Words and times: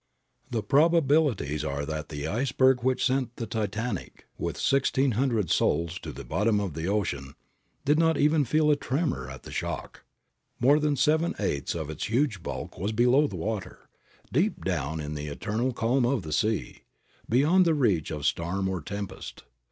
The 0.49 0.63
probabilities 0.63 1.63
are 1.63 1.85
that 1.85 2.09
the 2.09 2.25
iceberg 2.25 2.81
which 2.81 3.05
sent 3.05 3.35
the 3.35 3.45
Titanic, 3.45 4.25
with 4.35 4.57
sixteen 4.57 5.11
hundred 5.11 5.51
souls, 5.51 5.99
to 5.99 6.11
the 6.11 6.23
bottom 6.23 6.59
of 6.59 6.73
the 6.73 6.87
ocean 6.87 7.35
did 7.85 7.99
not 7.99 8.17
even 8.17 8.43
feel 8.43 8.71
a 8.71 8.75
tremor 8.75 9.29
at 9.29 9.43
the 9.43 9.51
shock. 9.51 10.03
More 10.59 10.79
than 10.79 10.95
seven 10.95 11.35
eighths 11.37 11.75
of 11.75 11.91
its 11.91 12.05
huge 12.05 12.41
bulk 12.41 12.79
was 12.79 12.93
below 12.93 13.27
the 13.27 13.35
water, 13.35 13.89
deep 14.33 14.65
down 14.65 14.99
in 14.99 15.13
the 15.13 15.27
eternal 15.27 15.71
calm 15.71 16.03
of 16.03 16.23
the 16.23 16.33
sea, 16.33 16.81
beyond 17.29 17.65
the 17.65 17.75
reach 17.75 18.09
of 18.09 18.25
storm 18.25 18.67
or 18.67 18.81
tempest. 18.81 19.43